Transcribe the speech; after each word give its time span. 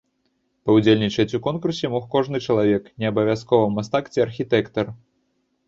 Паўдзельнічаць 0.69 1.35
у 1.39 1.39
конкурсе 1.47 1.91
мог 1.97 2.09
кожны 2.17 2.41
чалавек, 2.47 2.83
не 3.03 3.13
абавязкова 3.13 3.71
мастак 3.79 4.13
ці 4.17 4.27
архітэктар. 4.29 4.93